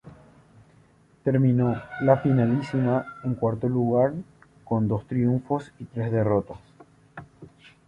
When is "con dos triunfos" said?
4.63-5.73